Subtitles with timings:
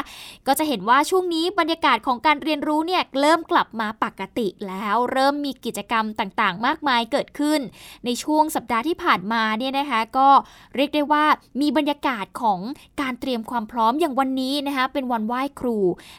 [0.47, 7.59] ก็จะเห็นว่าช่วงนี้บรรยากาศของการเรียนรู้เนี่ยเริ่มกลับมาปกติแล้วเริ่มมีกิจกรรมต่างๆ มากมายเกิดขึ้น
[8.05, 10.29] ในช่วงสัปดาห์ที่ผ่านมาเนี่ยนะคะ ก็
[10.75, 11.25] เรียกได้ว่า
[11.61, 12.59] มีบรรยากาศของ
[13.01, 15.77] การเตรียมความพร้อมอย่างวันนี้นะคะเป็นวันไหว้ครู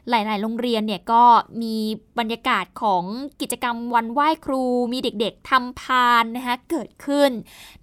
[0.09, 1.23] หลาย ๆ โรงเรียนเนี่ยก็
[1.63, 1.77] มี
[2.19, 3.05] บรรยากาศของ
[3.41, 4.63] กิจกรรมวันไหว้ครู
[4.93, 7.31] มีเด็กๆทำพานนะคะเกิดขึ้น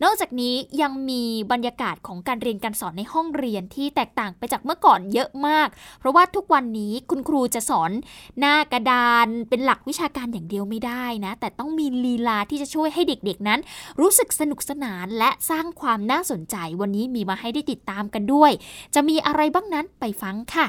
[0.03, 5.67] นอกจากนี้ยังมีบรรยากาศของการเรียนการสอนในห้องเรียนที่แตกต่างไปจากเมื่อก่อนเยอะมาก
[5.99, 7.91] เพราะว่าทุกวันนี้คุณครูจะสอน
[8.39, 13.59] หน้ากระดานเป็นหลักวิชาการอย่างเดียวไม่ได้นะ แต่ต้องมีลีลาที่จะช่วยให้เด็กๆนั้น
[13.99, 18.51] รู้สึกสนุกสนานและสร้างความน่าสนใจวันนี้มีมาให้ได้ติดตามกันด้วย
[18.95, 20.65] จะมีอะไรบ้างนั้นไปฟังค่ะ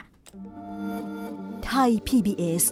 [1.67, 2.65] ไทย PBS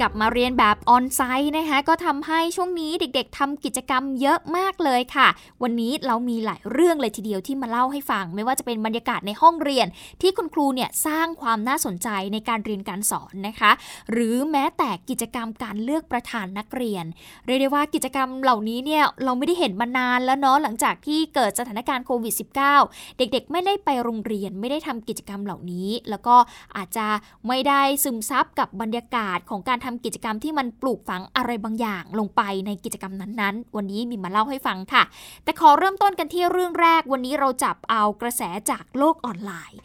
[0.00, 5.28] กลับมาเรียนแบบออนไซต์นะคะก็ทำให้ช่วงนี้เด็กๆทำกิจกรรมเยอะมากเลยค่ะ
[5.62, 9.86] วันนี้เรามีหลายเรื่องเลยทีเดียวที่มาเล่าให้ฟัง ไม่ว่าจะเป็นบรรยากาศในห้องเรียน
[10.22, 13.70] ที่คุณครูเนี่ยสร้างความน่าสนใจในการเรียนการสอนนะคะ
[14.12, 17.04] หรือแม้แต่กิจกรรมการเลือกประธานนักเรียน
[17.46, 22.34] เรียกได้ว่ากิจกรรมเหล่านี้เนี่ยเราไม่ได้เห็นมานานแล้วเนาะหลังจากที่เกิดสถานการณ์โควิด
[22.78, 26.36] -19 เด็กๆ ไม่ได้ไปโรงเรียนไม่ได้ทำกิจกรรมเหล่านี้ แล้วก็
[26.76, 27.06] อาจจะ
[27.48, 35.02] ไม่ได้ซึมซับกับบรรยากาศของการททำกิจกรรมที่มันปลูกฝังอะไรบางอย่างลงไปในกิจกรรมนั้นๆ วันนี้มีมาเล่าให้ฟังค่ะ
[35.44, 39.78] แต่ขอเริ่มต้นกันที่เรื่องแรกวันนี้เราจับเอากระแสจากโลกออนไลน์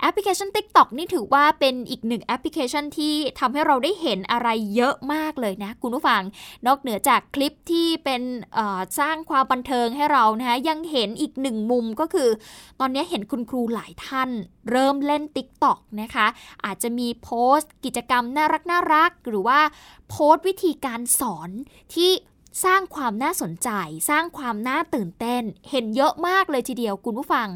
[0.00, 6.22] แอปพลิเคชัน TikTok นี่ถือว่าเป็นอีกหนึ่งแอปพลิเคชันที่ทำให้เราได้เห็นอะไรเยอะมากเลยนะคุณผู้ฟัง
[6.66, 8.22] นอกเหนือจากคลิปที่เป็น
[8.98, 12.28] สร้างความบันเทิงให้เรานะคะยังเห็นอีกหนึ่งมุมก็คือ
[12.80, 14.30] ตอนนี้เห็นคุณครูหลายท่าน
[14.70, 16.26] เริ่มเล่น TikTok นะคะ
[16.64, 19.60] อาจจะมีโพสต์ กิจกรรมน่ารักน่ารัก หรือว่า
[20.10, 21.50] โพสต์วิธีการสอน
[21.94, 22.10] ที่
[22.64, 23.70] สร้างความน่าสนใจ
[24.10, 27.48] สร้างความน่าตื่นเต้น เห็นเยอะมากเลยทีเดียวคุณผู้ฟัง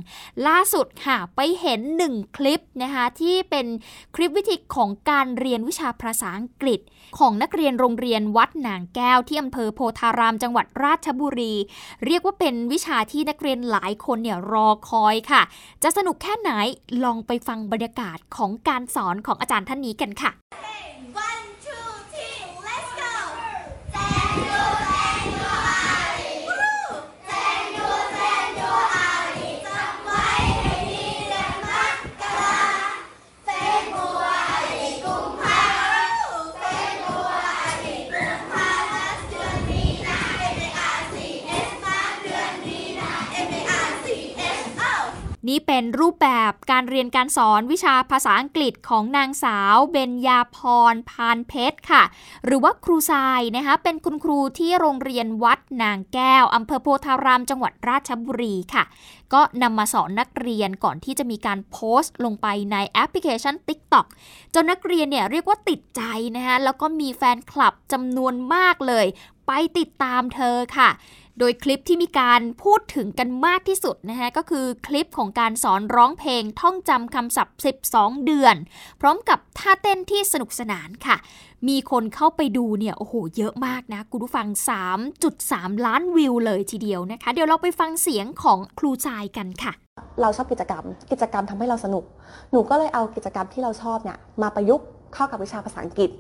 [0.46, 3.66] ล่าสุดค่ะ ไปเห็นหนึ่งคลิปนะคะ ที่เป็น
[4.14, 6.80] คลิปวิธีของการเรียนวิชาภาษาอังกฤษ
[7.18, 11.54] ของนักเรียนโรงเรียนวัดหนางแก้วที่อำเภอโพธารามจังหวัดราชบุรี
[12.06, 15.42] เรียกว่าเป็นวิชาที่นักเรียนหลายคนเนี่ยรอคอยค่ะ
[15.82, 16.50] จะสนุกแค่ไหน
[17.04, 20.30] ลองไปฟังบรรยากาศของการสอนของอาจารย์ท่านนี้กันค่ะ
[45.48, 50.58] นี่เป็นรูปแบบการเรียนการสอนวิชาภาษาอังกฤษของนางสาวเบญญาพ
[50.92, 52.02] รพานเพชรค่ะ
[52.44, 58.84] หรือว่าครูทรายนะคะเป็นคุณครูที่โรงเรียนวัดนางแก้วอำเภอโพธารามจังหวัดราชบุรีค่ะ
[59.32, 64.06] ก็นำมาสอนนักเรียนก่อนที่จะมีการโพสต์ลงไปในแอปพลิเคชัน TikTok
[64.54, 66.02] จนนักเรียนเนี่ยเรียกว่าติดใจ
[66.36, 69.06] นะคะแล้วก็มีแฟนคลับจำนวนมากเลย
[69.46, 70.90] ไปติดตามเธอค่ะ
[71.38, 77.56] โดยคลิปที่มีการพูดถึงกันมากที่สุดนะคะก็คือคลิปของการสอนร้องเพลงท่องจำคำศัพท์
[77.90, 78.56] 12 เดือน
[79.00, 81.16] พร้อมกับท่าเต้นที่สนุกสนานค่ะ
[81.68, 84.46] มีคนเข้าไปดูเนี่ยโอ้โหเยอะมากนะคุณผู้ฟัง
[85.16, 89.72] 3.3 ล้านวิวเลยทีเดียวนะคะ เดี๋ยวเราไปฟังเสียงของครูชายกันค่ะ
[90.20, 92.04] เราชอบกิจกรรม กิจกรรมทำให้เราสนุก
[92.50, 96.10] หนูก็เลยเอากิจกรรมที่เราชอบเนี่ยมาประยุกต์ เข้ากับวิชาภาษาอังกฤษ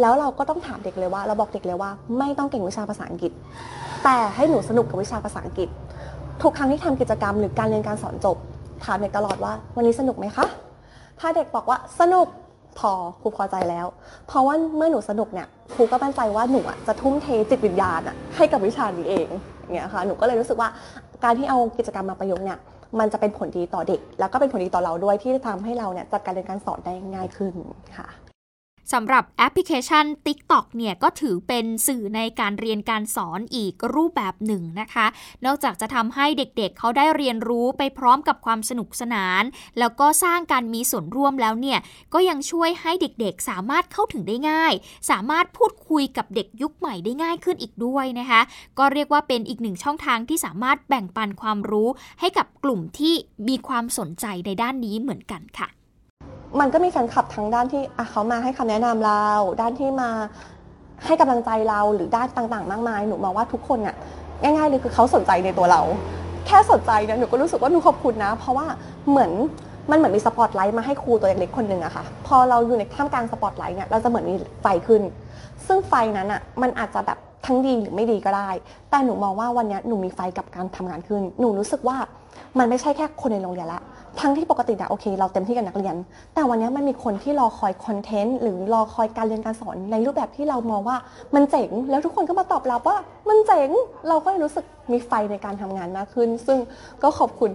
[0.00, 3.32] แล้วเราก็ต้องถามเด็กเลยว่า เราบอกเด็กเลยว่า ไม่ต้องเก่งวิชาภาษาอังกฤษ
[4.04, 5.68] แต่ให้หนูสนุกกับวิชาภาษาอังกฤษ
[6.42, 8.36] ทุกครั้งที่ทำกิจกรรมหรือการเรียนการสอนจบ
[8.84, 10.46] ถามเด็กตลอดว่า วันนี้สนุกไหมคะ
[11.20, 12.26] ถ้าเด็กบอกว่าสนุก
[12.78, 13.86] พอครูพอใจแล้ว
[14.26, 18.00] เพราะว่าเมื่อหนูสนุกเนี่ยครูก็มั่นใจว่าหนูจะทุ่มเทจิตวิญญาณ
[18.36, 19.28] ให้กับวิชานี้เอง
[19.60, 20.68] อย่างเงี้ยค่ะหนูก็เลยรู้สึกว่า
[21.24, 22.58] การที่เอากิจกรรมมาประยุกต์เนี่ย
[22.98, 27.54] มันจะเป็นผลดีต่อเด็ก แล้วก็เป็นผลดีต่อเราด้วยที่จะทำให้เราเนี่ยจัดการเรียนการสอนได้ง่ายขึ้น
[27.96, 28.08] ค่ะ
[28.92, 35.06] สำหรับแอปพลิเคชัน TikTok เนี่ยก็ถือเป็นสื่อในการเรียนการสอนอีกรูปแบบหนึ่งนะคะ
[35.44, 39.42] นอกจากจะทำให้เด็กๆเเขาได้เรียนรู้ไปพร้อมกับความสนุกสนาน
[39.78, 41.78] แล้วก็สร้างการมีส่วนร่วมแล้วเนี่ย
[42.14, 44.72] ก็ยังช่วยให้เด็กๆ สามารถเข้าถึงได้ง่าย
[45.10, 48.40] สามารถพูดคุยกับเด็กยุคใหม่ได้ง่ายขึ้นอีกด้วยนะคะ
[48.78, 51.88] ก็เรียกว่าเป็นอีกหนึ่งช่องทางที่สามารถแบ่งปันความรู้
[52.20, 53.14] ให้กับกลุ่มที่
[53.48, 55.68] มีความสนใจในด้านนี้เหมือนกันค่ะ
[56.60, 59.26] มันก็มีแฟนคลับทั้งด้านที่เขามาให้คำแนะนำเรา
[59.60, 60.10] ด้านที่มา
[61.04, 63.96] ให้กำลังใจเราหรือด้านต่างๆ มากมาย หนูมองว่าทุกคนเนี่ย
[64.42, 65.82] ง่ายๆเลยคือเขาสนใจในตัวเรา
[66.46, 68.66] แค่สนใจเนี่ยหนูก็รู้สึกว่าหนูขอบคุณนะ เพราะว่า
[69.08, 69.30] เหมือน
[69.90, 75.02] มันเหมือนมีสปอตไลท์มาให้ครูตัวเล็กๆคนหนึ่งอะค่ะ พอเราอยู่ในท่ามกลางสปอตไลท์เนี่ยเราจะเหมือนมีไฟขึ้น
[75.66, 78.50] ซึ่งไฟนั้นอะมันอาจจะแบบ ทั้งดีหรือไม่ดีก็ได้
[78.90, 81.96] แต่หนูมองว่าวันนี้หนูมีไฟกับการทำงานขึ้น หนูรู้สึกว่า
[82.58, 83.80] มันไม่ใช่แค่คนในโรงเรียนละ
[84.20, 85.94] ทั้งที่ปกติอะโอเค เราเต็มที่กับนักเรียน
[86.34, 90.96] แต่วันนี้มันมีคนที่รอคอยคอนเทนต์หรือรอคอยการเรียนการสอนในรูปแบบที่เรามองว่า
[91.34, 92.96] มันเจ๋ง แล้วทุกคนก็มาตอบรับว่า
[93.28, 93.68] มันเจ๋ง
[94.08, 96.58] เราก็รู้สึกมีไฟในการทำงานมากขึ้น ซึ่ง
[97.02, 97.50] ก็ขอบคุณ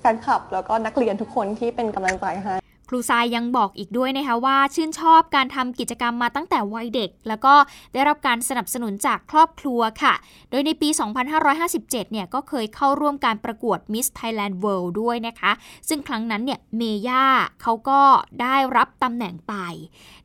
[0.00, 7.54] แฟนคลับ แล้วก็นักเรียนทุกคนที่เป็นกำลังใจให้ ครูทรายยังบอกอีกด้วยนะคะว่า ชื่นชอบการทำกิจกรรมมาตั้งแต่วัยเด็ก แล้วก็
[7.92, 10.14] ได้รับการสนับสนุนจากครอบครัวค่ะ
[10.50, 10.88] โดยในปี
[11.50, 15.52] 2557 เนี่ยก็เคยเข้าร่วมการประกวด Miss Thailand World ด้วยนะคะ
[15.88, 17.24] ซึ่งครั้งนั้นเนี่ยเมย่า
[17.62, 18.00] เขาก็
[18.42, 19.54] ได้รับตำแหน่งไป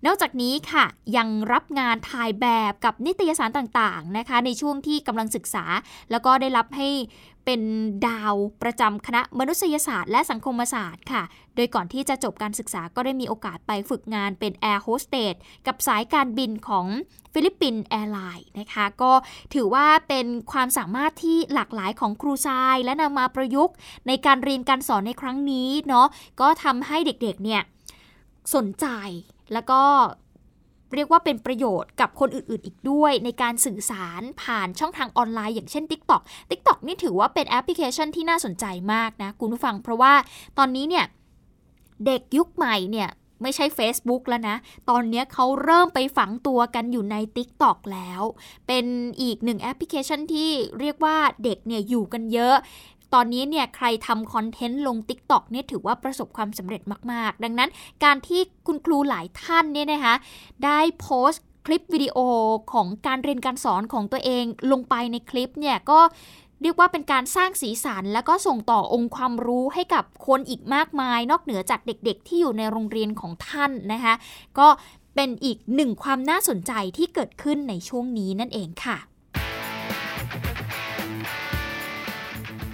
[0.06, 0.86] นอกจากนี้ค่ะ
[1.18, 5.66] ยังรับงานถ่ายแบบกับนิตยสารต่างๆนะคะ ในช่วงที่กำลังศึกษา
[6.12, 6.90] แล้วก็ได้รับให้
[7.46, 7.62] เป็น
[8.08, 11.24] ดาวประจำคณะมนุษยศาสตร์ และสังคมศาสตร์ค่ะ
[11.56, 15.34] โดยก่อนที่จะจบการศึกษาก็ได้มีโอกาสไปฝึกงานเป็นแอร์โฮสเตส
[15.68, 16.86] กับสายการบินของ
[17.34, 19.12] ฟิลิปปินส์แอร์ไลน์นะคะ ก็
[19.54, 23.76] ถือว่าเป็นความสามารถที่หลากหลายของครูทราย และนำมาประยุกต์
[24.08, 26.08] ในการเรียนการสอนในครั้งนี้เนาะ
[26.42, 27.62] ก็ทำให้เด็กๆเนี่ย
[28.56, 28.88] สนใจ
[29.54, 29.82] แล้วก็
[30.94, 40.14] เรียกว่าเป็นประโยชน์กับคนอื่นๆ อีกด้วย ในการสื่อสารผ่านช่องทางออนไลน์อย่างเช่น TikTok TikTok นี่ถือว่าเป็นแอปพลิเคชันที่น่าสนใจมากนะคุณผู้ฟัง เพราะว่า
[40.58, 41.06] ตอนนี้เนี่ย
[42.06, 43.10] เด็กยุคใหม่เนี่ย
[43.42, 44.58] ไม่ใช่ Facebook แล้วนะ
[44.90, 48.22] ตอนนี้เขาเริ่มไปฝังตัวกันอยู่ใน TikTok แล้ว
[48.68, 48.86] เป็น
[49.22, 52.56] อีกหนึ่งแอปพลิเคชันที่เรียกว่าเด็กเนี่ยอยู่กันเยอะ
[53.14, 56.82] ตอนนี้เนี่ยใครทำคอนเทนต์ลง TikTok เนี่ยถือว่าประสบความสำเร็จ
[57.12, 57.70] มาก ๆ ดังนั้น
[58.04, 60.16] การที่คุณครูหลายท่านเนี่ยนะคะ
[60.66, 62.18] ได้โพสต์คลิปวิดีโอ
[62.74, 66.00] ของการเรียนการสอนของตัวเองลงไปในคลิปเนี่ยก็
[66.62, 74.14] เรียกว่าเป็นการสร้างสีสัน แล้วก็ส่งต่อองค์ความรู้ให้กับคนอีกมากมาย นอกเหนือจากเด็กๆ ที่อยู่ในโรงเรียนของท่านนะคะ
[74.60, 74.68] ก็
[75.16, 78.98] เป็นอีกหนึ่งความน่าสนใจที่เกิดขึ้นในช่วงนี้นั่นเองค่ะ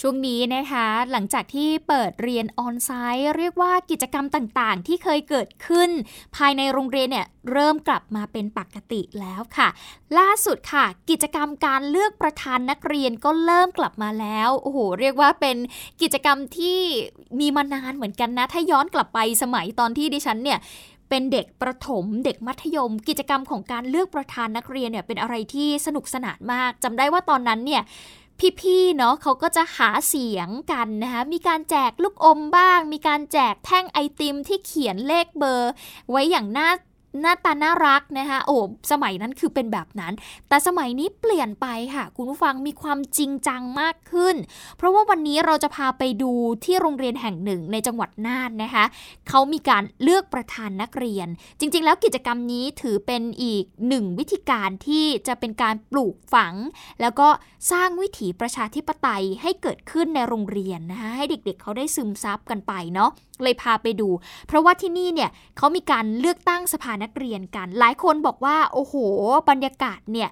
[0.00, 5.90] ช่วงนี้นะคะ หลังจากที่เปิดเรียนออนไซต์เรียกว่ากิจกรรมต่างๆ ที่เคยเกิดขึ้น
[6.36, 9.68] ภายในโรงเรียนเนี่ยเริ่มกลับมาเป็นปกติแล้วค่ะ
[10.18, 15.56] ล่าสุดค่ะ กิจกรรมการเลือกประธานนักเรียนก็เริ่มกลับมาแล้วโอ้โหเรียกว่าเป็น
[16.02, 16.78] กิจกรรมที่
[17.40, 20.58] มีมานานเหมือนกันนะ ถ้าย้อนกลับไปสมัยตอนที่ดิฉันเนี่ย
[21.08, 27.84] เป็นเด็กประถมเด็กมัธยม กิจกรรมของการเลือกประธานนักเรียนเนี่ยเป็นอะไรที่สนุกสนานมากจำได้ว่าตอนนั้นเนี่ย
[28.60, 35.72] พี่ๆเนาะเขาก็จะหาเสียงกันนะคะมีการแจกลูกอมบ้าง มีการแจกแท่งไอติมที่เขียนเลขเบอร์
[36.10, 36.68] ไว้อย่างน่า
[37.20, 38.56] หน้าตาน่ารักนะคะโอ้
[38.90, 40.12] สมัยนั้นคือเป็นแบบนั้น
[40.48, 44.36] แต่สมัยนี้เปลี่ยนไปค่ะ คุณผู้ฟังมีความจริงจังมากขึ้น
[44.76, 46.32] เพราะว่าวันนี้เราจะพาไปดู
[46.64, 48.84] ที่โรงเรียนแห่งหนึ่งในจังหวัดน่านนะคะ
[49.28, 51.28] เขามีการเลือกประธานนักเรียน
[51.60, 56.54] จริง ๆ แล้วกิจกรรมนี้ถือเป็นอีกหนึ่งวิธีการที่จะเป็นการปลูกฝัง
[57.00, 57.28] แล้วก็
[57.72, 63.10] สร้างวิถีประชาธิปไตยให้เกิดขึ้นในโรงเรียนนะคะให้เด็กๆเขาได้ซึมซับกันไปเนาะ
[63.42, 64.08] เลยพาไปดู
[64.46, 68.94] เพราะว่าที่นี่เนี่ยเขามีการเลือกตั้งสภานักเรียนกัน หลายคนบอกว่า โอ้โห
[69.50, 70.28] บรรยากาศเนี่ย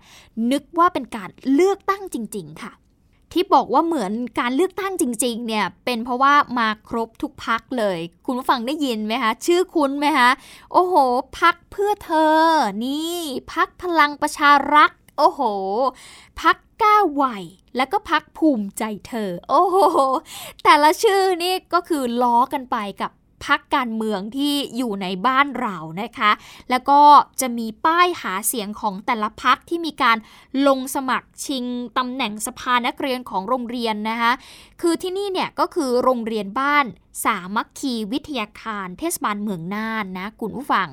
[0.53, 2.73] นึกว่าเป็นการเลือกตั้งจริง ๆ ค่ะ
[3.33, 10.31] ที่บอกว่าเหมือนการเลือกตั้งจริง ๆ เนี่ย เป็นเพราะว่ามาครบทุกพักเลย คุณผู้ฟังได้ยินไหมคะ ชื่อคุ้นไหมคะ
[10.73, 10.95] โอ้โห
[11.41, 12.41] พักเพื่อเธอ
[12.85, 13.17] นี่
[13.53, 15.41] พักพลังประชารัก โอ้โห
[16.41, 17.25] พักก้าวไหว
[17.77, 19.79] แล้วก็พักภูมิใจเธอ โอ้โห
[20.65, 23.11] แต่ละชื่อนี่ก็คือล้อกันไปกับ
[23.45, 26.31] พักการเมืองที่อยู่ในบ้านเรานะคะ
[26.71, 27.01] แล้วก็
[27.41, 30.17] จะมีป้ายหาเสียงของแต่ละพักที่มีการ
[30.67, 31.65] ลงสมัครชิง
[31.99, 34.33] ตำแหน่งสภานักเรียนของโรงเรียนนะคะ
[34.81, 36.87] คือที่นี่เนี่ยก็คือโรงเรียนบ้าน
[37.25, 40.89] สามัคคีวิทยาคารเทศบาลเมืองน่านนะคุณผู้ฟัง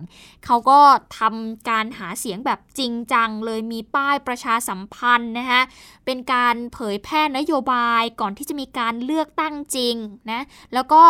[0.46, 0.80] เขาก็
[1.20, 5.62] ทำการหาเสียงแบบจริงจังเลยมีป้ายประชาสัมพันธ์นะคะ
[6.06, 9.96] เป็นการเผยแพร่นโยบายก่อนที่จะมีการเลือกตั้งจริง
[10.32, 10.42] นะ
[10.74, 11.02] แล้วก็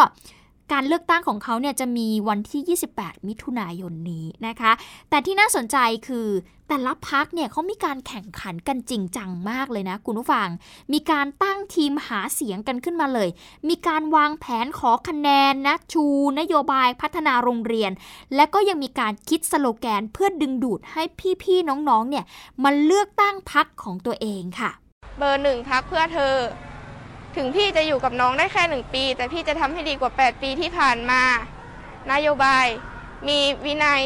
[0.74, 4.72] การเลือกตั้งของเขาเนี่ยจะมีวันที่ 28 มิถุนายนนี้นะคะ
[5.10, 5.78] แต่ที่น่าสนใจ
[6.08, 6.28] คือ
[6.68, 10.48] แต่ละพักเนี่ยเขามีการแข่งขันกันจริงจังมากเลยนะคุณผู้ฟัง
[10.94, 13.30] มีการตั้งทีมหาเสียงกันขึ้นมาเลย
[13.70, 16.06] มีการวางแผนขอคะแนนนะชู
[16.40, 17.92] นโยบายพัฒนาโรงเรียน
[18.36, 21.04] และก็ยังมีการคิดสโลแกนเพื่อดึงดูดให้
[21.44, 22.26] พี่ๆน้องๆเนี่ย
[22.64, 24.72] มาเลือกตั้งพักของตัวเองค่ะ
[25.18, 26.36] เบอร์หนึ่งพักเพื่อเธอ
[27.36, 31.22] ถึงพี่จะอยู่กับน้องได้แค่หนึ่งปี แต่พี่จะทำให้ดีกว่า 8 ปีที่ผ่านมา
[32.12, 32.66] นโยบาย
[33.28, 34.04] มีวินัย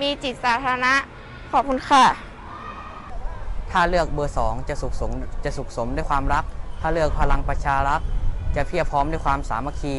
[0.00, 0.94] มีจิตสาธารณะ
[1.52, 2.04] ขอบคุณค่ะ
[3.70, 5.10] ถ้าเลือกเบอร์สองจะสุขสม
[5.44, 6.44] จะสุขสมด้วยความรัก
[6.80, 8.00] ถ้าเลือกพลังประชารัฐ
[8.56, 9.96] จะเพียบพร้อมด้วยความสามัคคี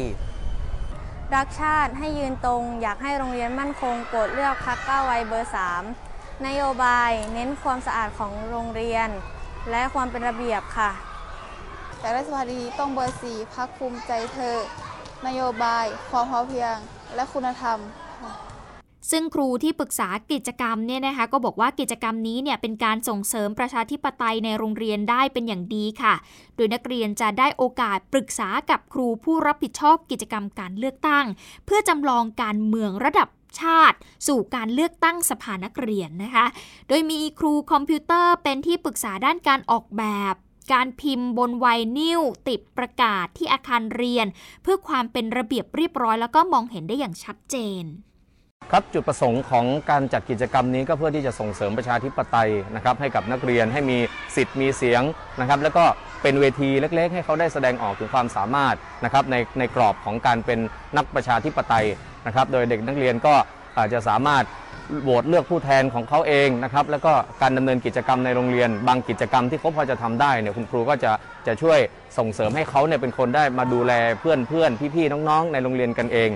[1.34, 5.52] รักชาติให้ยืนตรง อยากให้โรงเรียนมั่นคงโปรดเลือกพรรคก้าวไวเบอร์
[5.96, 9.08] 3 นโยบายเน้นความสะอาดของโรงเรียน
[9.70, 10.90] และความเป็นระเบียบค่ะ
[12.04, 14.56] แต่รัฐสภาดีต้องเบอร์สี่พรรคภูมิใจเธอ
[15.26, 16.76] นโยบาย ความพอเพียง
[17.14, 17.78] และคุณธรรม
[19.10, 26.14] ซึ่งครูที่ปรึกษากิจกรรมเนี่ยนะคะก็บอกว่ากิจกรรมนี้เนี่ยเป็นการส่งเสริมประชาธิปไตยในโรงเรียนได้เป็นอย่างดีค่ะ
[26.56, 31.26] โดยนักเรียนจะได้โอกาสปรึกษากับครูผู้รับผิดชอบกิจกรรมการเลือกตั้ง
[31.66, 33.28] เพื่อจำลองการเมืองระดับ
[33.60, 33.96] ชาติ
[34.28, 36.46] สู่การเลือกตั้งสภานักเรียนนะคะ
[36.88, 40.34] โดยมีครูคอมพิวเตอร์เป็นที่ปรึกษาด้านการออกแบบ
[40.72, 41.66] การพิมพ์บนไว
[41.98, 44.26] นิลติดประกาศที่อาคารเรียน
[44.62, 47.84] เพื่อความเป็นระเบียบเรียบร้อย แล้วก็มองเห็นได้อย่างชัดเจน
[48.72, 53.98] ครับจุดประสงค์ของการจัดกิจกรรมนี้ก็เพื่อที่จะส่งเสริมประชาธิปไตยนะครับให้กับนักเรียนให้มี
[54.36, 55.02] สิทธิ์มีเสียง
[55.40, 55.84] นะครับ แล้วก็
[56.22, 60.58] เป็นเวทีเล็ก ๆ ให้เขาได้แสดงออกถึงความสามารถนะครับในในกรอบของการเป็น
[60.96, 61.86] นักประชาธิปไตย
[62.26, 63.34] นะครับ โดยเด็กนักเรียนก็
[63.78, 64.44] อาจจะสามารถ
[65.02, 67.12] โหวตเลือกผู้แทนของเขาเองนะครับแล้วก็
[67.42, 71.12] การดำเนินกิจกรรมในโรงเรียน บางกิจกรรมที่เขาพอจะทำได้เนี่ยคุณครูก็จะ
[71.46, 71.78] จะช่วย
[72.18, 76.30] ส่งเสริมให้เขาเนี่ยเป็นคนได้มาดูแลเพื่อนเพื่อนพี่ๆน้องๆ ในโรงเรียนกันเอง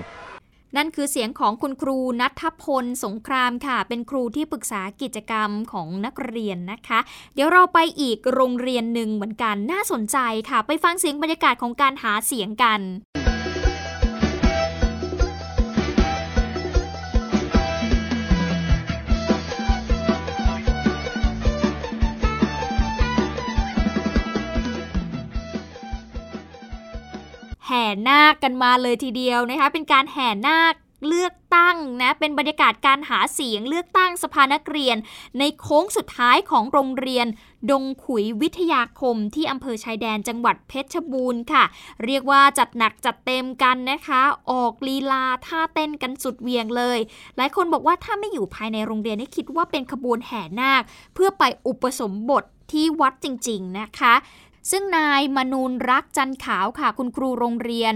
[0.77, 6.99] นั่นคือเสียงของคุณครูนัทพลสงครามค่ะ เป็นครูที่ปรึกษากิจกรรมของนักเรียนนะคะ
[7.35, 10.17] เดี๋ยวเราไปอีกโรงเรียนหนึ่งเหมือนกันน่าสนใจ
[10.49, 12.79] ค่ะ ไปฟังเสียงบรรยากาศของการหาเสียงกัน
[27.69, 30.73] แห่นาคกันมาเลยทีเดียวนะคะเป็นการแห่นาค
[31.07, 34.97] เลือกตั้งนะเป็นบรรยากาศการหาเสียงเลือกตั้งสภานักเรียน
[35.39, 37.27] ในโค้งสุดท้ายของโรงเรียน
[37.69, 41.63] ดงขุยวิทยาคมที่อำเภอชายแดนจังหวัดเพชรบูรณ์ค่ะ
[42.05, 44.21] เรียกว่าจัดหนักจัดเต็มกันนะคะ
[44.51, 46.99] ออกลีลาท่าเต้นกันสุดเวียงเลย
[47.37, 50.81] หลายคนบอกว่าถ้าไม่อยู่ภายในโรงเรียนนี่คิดว่าเป็นขบวนแห่นาค
[51.13, 54.13] เพื่อไปอุปสมบทที่วัดจริง ๆ นะคะ
[54.71, 57.95] ซึ่งนายมนูนรักจันขาวค่ะ คุณครูโรงเรียน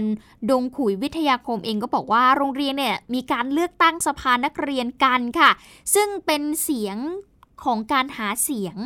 [0.50, 5.50] ดงขุยวิทยาคมเองก็บอกว่าโรงเรียนเนี่ยมีการเลือกตั้งสภานักเรียนกันค่ะ
[5.94, 6.96] ซึ่งเป็นเสียง
[7.64, 8.78] ของการหาเสียง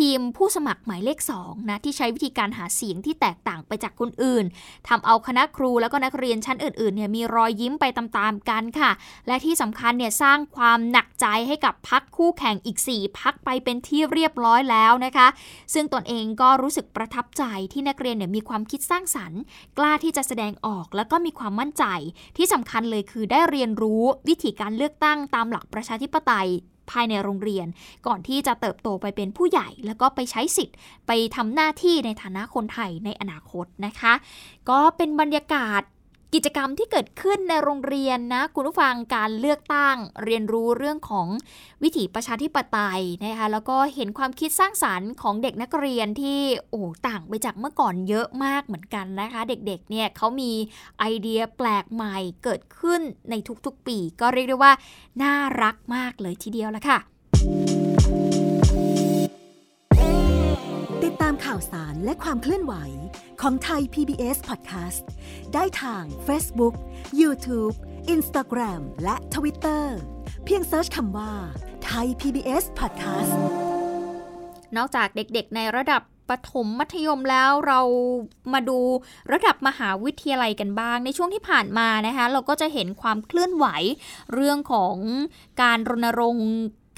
[0.00, 4.44] ทีมผู้สมัครหมายเลข2นะที่ใช้วิธีการหาเสียงที่แตกต่างไปจากคนอื่น
[4.88, 8.90] ทำเอาคณะครูแล้วก็นักเรียนชั้นอื่นๆเนี่ยมีรอยยิ้มไปตามๆกันค่ะ
[9.26, 15.28] และที่สำคัญเนี่ยสร้างความหนักใจให้กับพักคู่แข่งอีก 4 พักไปเป็นที่เรียบร้อยแล้วนะคะ
[15.74, 19.40] ซึ่งตนเองก็รู้สึกประทับใจที่นักเรียนเนี่ยมีความคิดสร้างสรรค์
[19.78, 21.84] กล้าที่จะแสดงออกแล้วก็มีความมั่นใจ
[22.36, 26.50] ที่สำคัญเลยคือได้เรียนรู้วิธีการเลือกตั้งตามหลักประชาธิปไตย
[26.90, 27.66] ภายในโรงเรียน
[28.06, 34.12] ก่อนที่จะเติบโตไปเป็นผู้ใหญ่ แล้วก็ไปใช้สิทธิ์ ไปทำหน้าที่ในฐานะคนไทยในอนาคตนะคะ
[34.70, 35.82] ก็เป็นบรรยากาศ
[36.34, 41.28] กิจกรรมที่เกิดขึ้นในโรงเรียนนะคุณผู้ฟังการเลือกตั้ง เรียนรู้เรื่องของ
[41.82, 50.52] วิถีประชาธิปไตยนะคะแล้วก็เห็นความคิดสร้างสารรค์ของเด็กนักเรียนที่โอ้ต่างไปจากเมื่อก่อนเยอะมากเหมือนกันนะคะ เด็กๆเนี่ยเขามี
[50.98, 53.34] ไอเดียแปลกใหม่เกิดขึ้นใน
[53.66, 54.72] ทุกๆปี ก็เรียกได้ว่า
[55.22, 57.79] น่ารักมากเลยทีเดียวละค่ะ
[61.22, 62.74] ตามข่าวสารและความเคลื่อนไหว
[63.40, 65.04] ของไทย PBS Podcast
[65.54, 66.74] ได้ทาง Facebook,
[67.20, 67.74] YouTube,
[68.14, 69.84] Instagram และ Twitter
[70.44, 71.32] เพียงเซิร์ชคำว่า
[71.84, 73.34] ไทย PBS Podcast
[74.76, 77.80] นอกจากเด็กๆ ในระดับปถมมัธยมแล้วเรา
[78.52, 78.78] มาดู
[79.32, 83.66] ระดับมหาวิทยาลัยกันบ้าง ในช่วงที่ผ่านมานะคะ เราก็จะเห็นความเคลื่อนไหว
[84.34, 84.96] เรื่องของ
[85.62, 86.50] การรณรงค์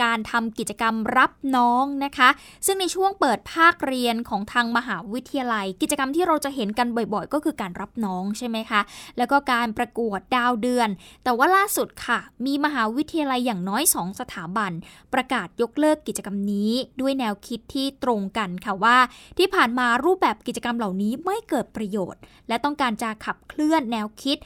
[0.03, 2.29] การทำกิจกรรมรับน้องนะคะ
[2.67, 8.81] ซึ่งในช่วงเปิดภาคเรียนของทางมหาวิทยาลัย กิจกรรมที่เราจะเห็นกันบ่อยๆ ก็คือการรับน้องใช่ไหมคะ
[9.19, 10.89] แล้วก็การประกวดดาวเดือน
[11.25, 14.73] แต่ว่าล่าสุดค่ะ มีมหาวิทยาลัยอย่างน้อย 2 สถาบัน
[15.13, 18.97] ประกาศยกเลิกกิจกรรมนี้ด้วยแนวคิดที่ตรงกันค่ะว่า
[19.39, 24.39] ที่ผ่านมารูปแบบกิจกรรมเหล่านี้ไม่เกิดประโยชน์ และต้องการจะขับเคลื่อนแนวคิด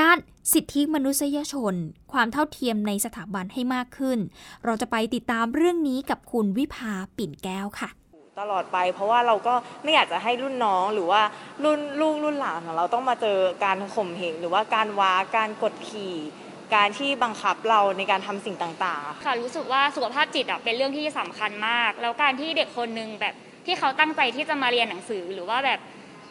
[0.00, 0.16] ด้าน
[0.52, 1.74] สิทธิมนุษยชน
[2.12, 4.18] ความเท่าเทียมในสถาบันให้มากขึ้น
[4.64, 7.90] เราจะไปติดตามเรื่องนี้กับคุณวิภาปิ่นแก้วค่ะ
[8.40, 11.22] ตลอดไปเพราะว่าเราก็ไม่อยากจะให้รุ่นน้องหรือว่า
[11.64, 16.16] รุ่นลูกรุ่นหลานของเราต้องมาเจอการข่มเหงหรือว่าการว้าการกดขี่
[16.74, 23.34] การที่บังคับเราในการทำสิ่งต่างๆ ค่ะรู้สึกว่าสุขภาพจิตอะเป็นเรื่องที่สำคัญมาก แล้วการที่เด็กคนหนึ่งแบบ
[23.66, 25.80] ที่เขาตั้งใจที่จะมาเรียนหนังสือหรือว่าแบบ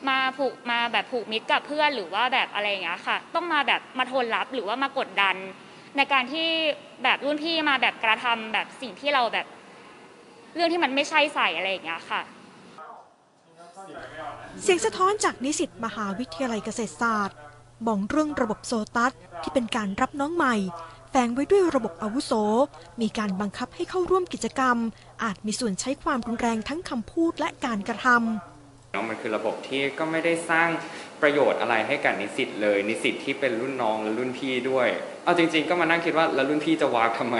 [0.09, 5.35] มาผูกมาแบบผูกมิตรกับเพื่อนหรือว่าแบบอะไรอย่างเงี้ยค่ะ ต้องมาแบบมาทนรับหรือว่ามากดดัน
[5.97, 6.47] ในการที่
[7.03, 9.45] แบบรุ่นพี่มาแบบกระทำแบบสิ่งที่เราแบบ
[10.55, 12.21] เรื่องที่มันไม่ใช่ใส่อะไรอย่างเงี้ยค่ะ
[14.61, 17.37] เสียงสะท้อนจากนิสิตมหาวิทยาลัยเกษตรศาสตร์
[17.87, 20.55] มองเรื่องระบบโซตัสที่เป็นการรับน้องใหม่
[21.09, 22.31] แฝงไว้ด้วยระบบอาวุโส
[23.01, 24.77] มีการบังคับให้เข้าร่วมกิจกรรม
[25.23, 28.50] อาจมีส่วนใช้ความรุนแรงทั้งคำพูดและการกระทำ
[28.91, 30.69] เนาะมันคือระบบที่ก็ไม่ได้สร้าง
[31.21, 34.87] ประโยชน์อะไรให้กับนิสิตเลย นิสิตที่เป็นรุ่นน้องและรุ่นพี่ด้วย
[35.23, 37.37] เอาจริง ๆ ก็มานั่งคิดว่าแล้วรุ่นพี่จะวากทำไม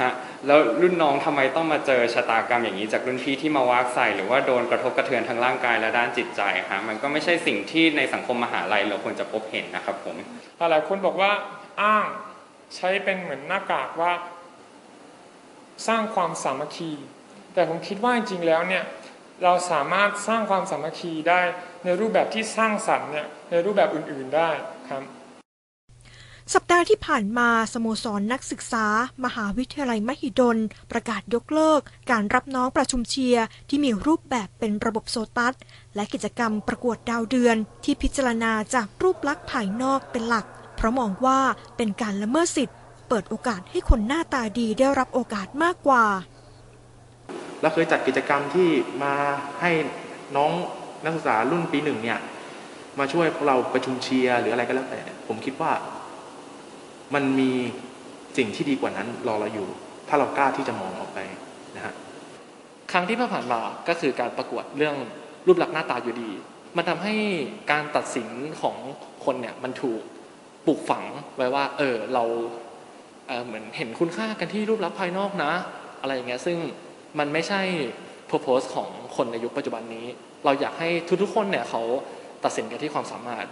[0.00, 0.12] ฮะ
[0.46, 10.16] แล้วรุ่นน้องทำไมต้องมาเจอชะตากรรมอย่างนี้ จากรุ่นพี่ที่มาวากใส่ หรือว่าโดนกระทบกระเทือนทางร่างกายและด้านจิตใจฮะมันก็ไม่ใช่สิ่งที่ในสังคมมหาลัยเราควรจะพบเห็นนะครับผม
[10.70, 11.32] หลายคนบอกว่า
[11.82, 12.04] อ้าง
[12.76, 14.12] ใช้เป็นเหมือนหน้ากากว่า
[15.88, 16.92] สร้างความสามัคคี
[17.54, 18.84] แต่ผมคิดว่าจริงๆแล้วเนี่ย
[19.42, 21.40] เราสามารถสร้างความสามัคคีได้
[21.84, 24.50] ในรูปแบบที่สร้างสรรค์เนี่ยในรูปแบบอื่นๆได้
[24.90, 25.02] ครับ
[26.54, 28.86] สัปดาห์ที่ผ่านมาสโมสรนนักศึกษา
[29.24, 30.58] มหาวิทยาลัยมหิดล
[30.92, 35.54] ประกาศยกเลิก การรับน้องประชุมเชียร์ที่มีรูปแบบเป็นระบบโซตัส
[35.94, 40.46] และกิจกรรมประกวดดาวเดือน ที่พิจารณาจากรูปลักษณ์ภายนอกเป็นหลัก
[40.76, 41.40] เพราะมองว่า
[41.76, 46.04] เป็นการละเมิดสิทธิ์ เปิดโอกาสให้คนหน้าตาดีได้รับโอกาสมากกว่า
[47.62, 48.68] เราเคยจัดกิจกรรมที่
[49.04, 49.14] มา
[49.60, 49.70] ให้
[50.36, 50.52] น้อง
[51.04, 52.18] นักศึกษารุ่นปีหนึ่งเนี่ย
[52.98, 55.72] มาช่วยพวกเราประชุมเชียร์หรืออะไรก็แล้วแต่ ผมคิดว่า
[57.14, 57.50] มันมี
[58.36, 59.68] สิ่งที่ดีกว่านั้นรอเราอยู่
[60.08, 61.18] ถ้าเรากล้าที่จะมองออกไป
[61.76, 61.94] นะฮะ
[62.92, 64.96] ครั้งที่ผ่านมาก็คือการประกวดเรื่อง
[65.46, 66.30] รูปลักษณ์หน้าตาอยู่ดี
[66.76, 67.14] มันทำให้
[67.72, 68.28] การตัดสิน
[68.60, 68.76] ของ
[69.24, 70.00] คนเนี่ยมันถูก
[70.66, 71.04] ปลูกฝัง
[71.36, 72.24] ไว้ว่า เออเรา
[73.26, 75.52] เเหมือนเห็นคุณค่ากันที่รูปลักษณ์ภายนอกนะ
[76.00, 76.58] อะไรอย่างเงี้ยซึ่ง
[77.18, 77.60] มันไม่ใช่
[78.30, 80.06] purpose ของคนในยุคปัจจุบันนี้
[80.44, 80.88] เราอยากให้
[81.22, 81.82] ทุกๆคนเนี่ยเขา
[82.44, 83.46] ตัดสินกันที่ความสามารถ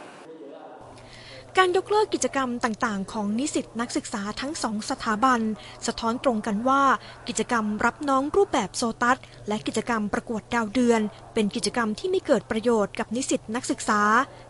[1.58, 5.40] การยกเลิกกิจกรรมต่างๆ ของนิสิตนักศึกษาทั้งสองสถาบัน
[5.86, 6.82] สะท้อนตรงกันว่า
[7.28, 11.00] กิจกรรมรับน้องรูปแบบโซตัส และกิจกรรมประกวดดาวเดือน
[11.34, 14.00] เป็นกิจกรรมที่ไม่เกิดประโยชน์กับนิสิตนักศึกษา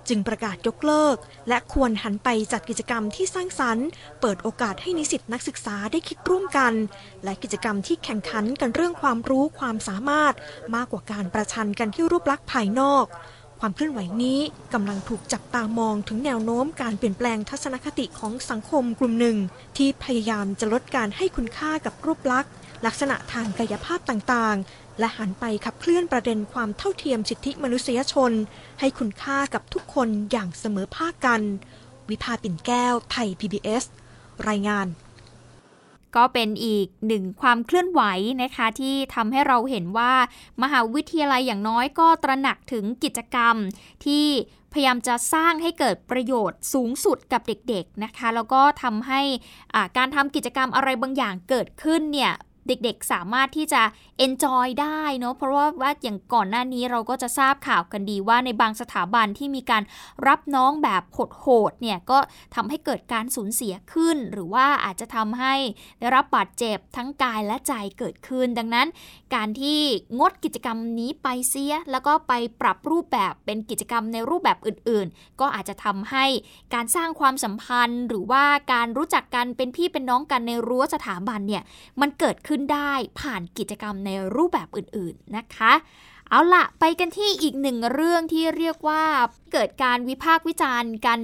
[0.09, 1.17] จึงประกาศยกเลิก
[1.49, 3.87] และควรหันไปจัดกิจกรรมที่สร้างสรรค์
[4.21, 6.73] เปิดโอกาสให้นิสิตนักศึกษาได้คิดร่วมกัน
[7.25, 10.35] และกิจกรรมที่แข่งขันกันเรื่องความรู้ความสามารถ
[10.75, 13.07] มากกว่าการประชันกันที่รูปลักษณ์ภายนอก
[13.66, 14.40] ความเคลื่อนไหวนี้
[14.74, 19.37] กำลังถูกจับตามองถึงแนวโน้มการเปลี่ยนแปลงทัศนคติของสังคมกลุ่มหนึ่ง
[19.77, 22.53] ที่พยายามจะลดการให้คุณค่ากับรูปลักษณ์
[22.87, 28.33] ลักษณะทางกายภาพต่างๆ และหันไปขับเคลื่อนประเด็นความเท่าเทียมสิทธิมนุษยชน
[28.81, 31.42] ให้คุณค่ากับทุกคนอย่างเสมอภาคกัน
[32.11, 33.85] วิภาปิ่นแก้ว ไทย PBS
[34.48, 34.87] รายงาน
[36.16, 38.03] ก็เป็นอีกหนึ่งความเคลื่อนไหว
[38.42, 40.12] นะคะที่ทำให้เราเห็นว่า
[40.62, 43.57] มหาวิทยาลัยอย่างน้อยก็ตระหนักถึงกิจกรรม
[44.05, 44.27] ที่
[44.72, 49.20] พยายามจะสร้างให้เกิดประโยชน์สูงสุดกับเด็กๆนะคะ แล้วก็ทำให้
[49.96, 52.33] การทำกิจกรรมอะไรบางอย่างเกิดขึ้นเนี่ย
[52.68, 53.83] เด็กๆ สามารถที่จะ
[54.27, 59.83] enjoy ได้เนาะเพราะว่าว่าอย่างก่อนหน้านี้เราก็จะทราบข่าวกันดีว่าในบางสถาบันที่มีการ
[60.27, 62.18] รับน้องแบบโหดๆเนี่ยก็
[62.55, 65.55] ทำให้เกิดการสูญเสียขึ้น หรือว่าอาจจะทำให้
[66.00, 68.88] ได้รับบาดเจ็บทั้งกายและใจเกิดขึ้น ดังนั้น
[69.35, 69.81] การที่
[70.18, 76.24] งดกิจกรรมนี้ไปเสีย แล้วก็ไปปรับรูปแบบเป็นกิจกรรมในรูปแบบอื่น ๆ ก็อาจจะทำให้
[76.74, 81.62] การสร้างความสัมพันธ์ หรือว่าการรู้จักกันเป็นพี่เป็นน้องกันในรั้วสถาบันเนี่ย
[82.00, 85.73] มันเกิดขึ้นได้ผ่านกิจกรรมในรูปแบบอื่นๆนะคะ
[86.31, 89.03] เอาละไปกันที่อีกหนึ่งเรื่องที่เรียกว่า
[89.53, 91.21] เกิดการวิพากษ์วิจารณ์กัน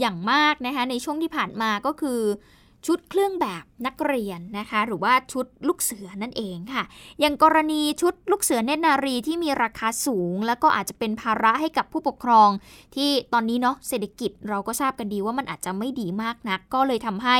[0.00, 2.20] อย่างมากนะคะในช่วงที่ผ่านมาก็คือ
[2.86, 6.82] ชุดเครื่องแบบนักเรียนนะคะ หรือว่าชุดลูกเสือนั่นเองค่ะ
[7.20, 12.50] อย่างกรณีชุดลูกเสือเนตรนารีที่มีราคาสูง แล้วก็อาจจะเป็นภาระให้กับผู้ปกครอง
[12.96, 17.36] ที่ตอนนี้เนาะเศรษฐกิจเราก็ทราบกันดีว่ามันอาจจะไม่ดีมากนัก ก็เลยทำให้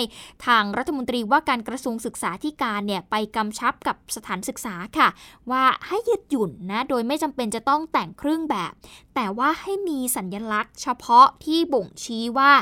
[0.47, 5.09] ทางรัฐมนตรีว่าการกระทรวงศึกษาธิการเนี่ยไปกำชับกับสถานศึกษาค่ะ
[5.51, 8.73] ว่าให้ยืดหยุ่นนะโดยไม่จำเป็นจะต้องแต่งเครื่องแบบ
[9.15, 12.53] แต่ว่าให้มีสัญญลักษณ์ เฉพาะที่บ่งชี้ว่า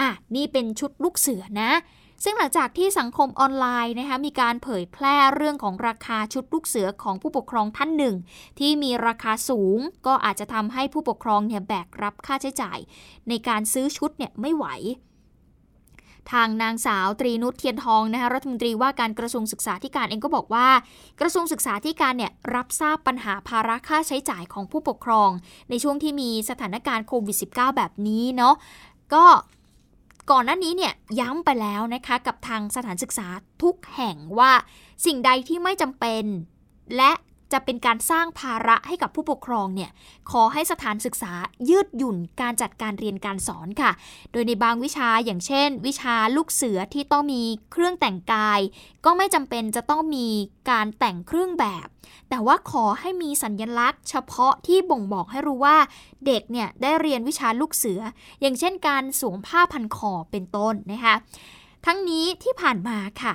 [0.00, 1.70] อะนี่เป็นชุดลูกเสือนะ
[2.24, 8.16] ซึ่งหลังจากที่สังคมออนไลน์นะคะมีการเผยแพร่เรื่องของราคาชุดลูกเสือของผู้ปกครองท่านหนึ่ง
[8.58, 12.78] ที่มีราคาสูง ก็อาจจะทำให้ผู้ปกครองเนี่ยแบกรับค่าใช้จ่าย
[13.28, 14.66] ในการซื้อชุดเนี่ยไม่ไหว
[16.32, 20.68] ทางนางสาวตรีนุชเทียนทองนะคะรัฐมนตรีว่าการกระทรวงศึกษาธิการเองก็บอกว่า
[21.20, 25.30] กระทรวงศึกษาธิการเนี่ยรับทราบปัญหาภาระค่าใช้จ่ายของผู้ปกครอง
[25.70, 28.54] ในช่วงที่มีสถานการณ์โควิด -19 แบบนี้เนาะ
[29.14, 29.24] ก็
[30.30, 33.26] ก่อนหน้านี้เนี่ยย้ำไปแล้วนะคะกับทางสถานศึกษา
[33.62, 34.52] ทุกแห่งว่า
[35.06, 36.24] สิ่งใดที่ไม่จำเป็น
[36.96, 37.12] และ
[37.52, 39.90] จะเป็นการสร้างภาระให้กับผู้ปกครองเนี่ย
[40.30, 41.32] ขอให้สถานศึกษา
[41.70, 43.90] ยืดหยุ่นการจัดการเรียนการสอนค่ะ
[44.32, 48.60] โดยในบางวิชาอย่างเช่น วิชาลูกเสือที่ต้องมีเครื่องแต่งกาย
[49.04, 50.26] ก็ไม่จำเป็นจะต้องมี
[50.70, 51.86] การแต่งเครื่องแบบ
[52.28, 55.76] แต่ว่าขอให้มีสัญญลักษณ์ เฉพาะที่บ่งบอกให้รู้ว่า
[56.26, 58.00] เด็กเนี่ยได้เรียนวิชาลูกเสือ
[58.40, 61.14] อย่างเช่น การสวมผ้าพันคอเป็นต้นนะคะ
[61.86, 63.34] ทั้งนี้ที่ผ่านมาค่ะ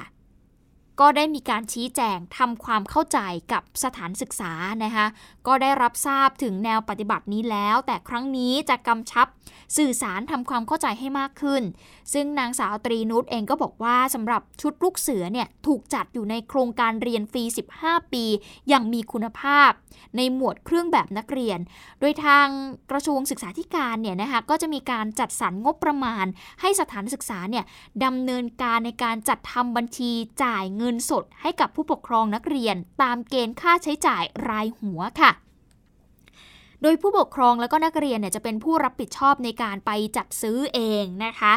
[0.99, 3.19] ก็ได้มีการชี้แจงทำความเข้าใจ
[3.51, 4.51] กับสถานศึกษา
[4.84, 5.05] นะคะ
[5.47, 9.27] ก็ได้รับทราบถึงแนวปฏิบัตินี้แล้ว แต่ครั้งนี้จะกำชับ
[9.77, 11.63] สื่อสารทำความเข้าใจให้มากขึ้น
[12.13, 17.43] ซึ่งนางสาวตรีนุชเองก็บอกว่าสำหรับชุดลูกเสือเนี่ยถูกจัดอยู่ในโครงการเรียนฟรี
[17.79, 18.23] 15 ปี
[18.69, 19.71] อย่างมีคุณภาพ
[20.15, 21.60] ในหมวดเครื่องแบบนักเรียน
[21.99, 22.47] โดยทาง
[22.91, 26.25] กระทรวงศึกษาธิการเนี่ยนะคะก็จะมีการจัดสรรงบประมาณ
[26.62, 27.65] ให้สถานศึกษาเนี่ย
[28.03, 30.12] ดำเนินการในการจัดทำบัญชี
[30.43, 35.32] จ่ายเงินินสดให้กับผู้ปกครองนักเรียน ตามเกณฑ์ค่าใช้จ่ายรายหัวค่ะ
[36.84, 41.54] โดยผู้ปกครองแล้วก็นักเรียนเนี่ยจะเป็นผู้รับผิดชอบในการไปจัดซื้อเองนะคะ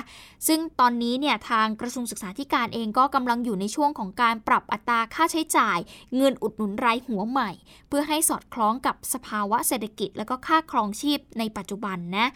[0.48, 5.78] ซึ่งตอนนี้เนี่ยทางกระทรวงศึกษาธิการเองก็กำลังอยู่ในช่วงของการปรับอัตราค่าใช้จ่าย
[6.16, 7.50] เงินอุดหนุนรายหัวใหม่
[7.88, 12.26] เพื่อให้สอดคล้องกับสภาวะเศรษฐกิจ และก็ค่าครองชีพในปัจจุบันนะ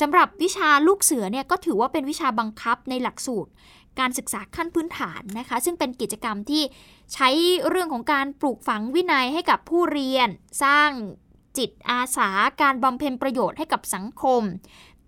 [0.00, 3.50] สำหรับวิชาลูกเสือเนี่ยก็ถือว่าเป็นวิชาบังคับในหลักสูตร
[3.98, 6.62] การศึกษาขั้นพื้นฐานนะคะ ซึ่งเป็นกิจกรรมที่
[7.14, 7.28] ใช้
[7.68, 10.28] เรื่องของการปลูกฝังวินัยให้กับผู้เรียน
[10.62, 10.90] สร้าง
[11.58, 12.30] จิตอาสา
[12.62, 14.42] การบำเพ็ญประโยชน์ให้กับสังคม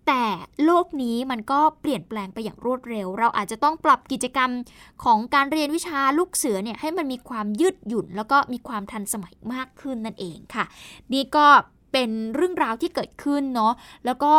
[0.07, 0.25] แต่
[0.65, 4.49] โลกนี้มันก็เปลี่ยนแปลงไปอย่างรวดเร็ว เราอาจจะต้องปรับกิจกรรม
[5.03, 10.65] ของการเรียนวิชาลูกเสือเนี่ยให้มันมีความยืดหยุ่น แล้วก็มีความทันสมัยมากขึ้นนั่นเองค่ะ
[11.13, 11.47] นี่ก็
[11.93, 13.73] เป็นเรื่องราวที่เกิดขึ้นเนาะ
[14.05, 14.33] แล้วก็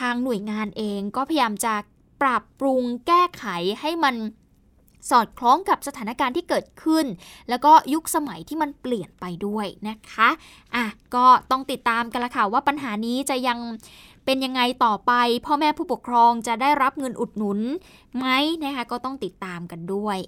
[0.00, 1.74] ทางหน่วยงานเองก็พยายามจะ
[2.22, 3.44] ปรับปรุงแก้ไข
[3.80, 4.14] ให้มัน
[5.10, 7.06] สอดคล้องกับสถานการณ์ที่เกิดขึ้น
[7.48, 10.28] แล้วก็ยุคสมัยที่มันเปลี่ยนไปด้วยนะคะ
[10.74, 13.58] อะก็ต้องติดตามกันละค่ะว่าปัญหานี้จะยัง
[14.24, 15.12] เป็นยังไงต่อไป
[15.46, 17.60] พ่อแม่ผู้ปกครองจะได้รับเงินอุดหนุน
[18.16, 18.26] ไหม
[18.64, 20.18] นะคะก็ต้องติดตามกันด้วย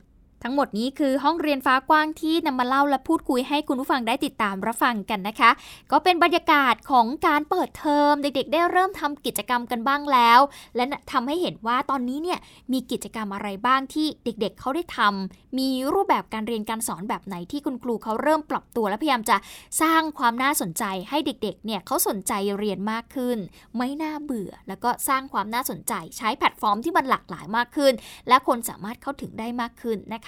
[0.42, 5.50] ทั้งหมดนี้คือห้องเรียนฟ้ากว้างที่นำมาเล่าและพูดคุยให้คุณผู้ฟังได้ติดตามรับฟังกันนะคะ
[5.92, 10.40] ก็เป็นบรรยากาศของการเปิดเทอมเด็กๆ ได้เริ่มทำกิจกรรมกันบ้างแล้ว
[10.76, 12.38] และทำให้เห็นว่าตอนนี้เนี่ย
[12.72, 19.36] มีกิจกรรมอะไรบ้างที่เด็กๆเขาได้ทำมีรูปแบบการเรียนการสอนแบบไหนที่คุณครูเขาเริ่มปรับตัวและพยายามจะ
[19.82, 23.38] สร้างความน่าสนใจให้เด็กๆเนี่ยเขาสนใจเรียนมากขึ้น
[23.76, 27.92] ไม่น่าเบื่อ แล้วก็สร้างความน่าสนใจ ใช้แพลตฟอร์มที่มันหลากหลายมากขึ้น
[28.28, 30.27] และคนสามารถเข้าถึงได้มากขึ้นนะค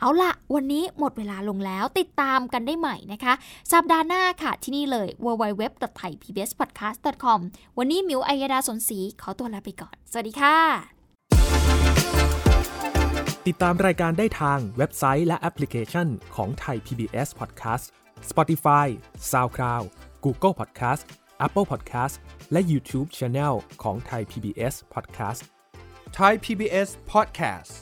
[0.00, 3.32] เอาละวันนี้หมดเวลาลงแล้วติดตามกันได้ใหม่นะคะ
[3.72, 7.40] สัปดาห์หน้าค่ะที่นี่เลย www.thaipbspodcast.com
[7.78, 10.56] วันนี้มิวอัยดาสนศรีขอตัวลาไปก่อน สวัสดีค่ะ
[13.46, 17.84] ติดตามรายการได้ทางเว็บไซต์และแอปพลิเคชันของไทย PBS Podcast
[18.30, 18.86] Spotify
[19.30, 19.84] SoundCloud
[20.24, 21.02] Google Podcast
[21.46, 22.14] Apple Podcast
[22.52, 25.40] และ YouTube Channel ของไทย PBS Podcast
[26.18, 27.72] Thai PBS Podcast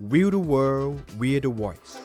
[0.00, 1.98] We the World we're the Voice